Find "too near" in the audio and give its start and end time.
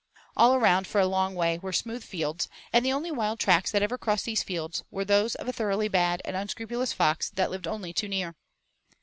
7.93-8.35